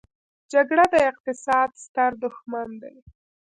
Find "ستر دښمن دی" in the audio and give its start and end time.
1.83-2.97